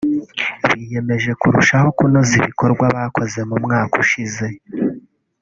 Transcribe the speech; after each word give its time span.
Biyemeje 0.69 1.31
kurushaho 1.41 1.87
kunoza 1.97 2.33
ibikorwa 2.41 2.85
bakoze 2.95 3.39
mu 3.49 3.57
mwaka 3.63 3.93
ushize 4.03 4.45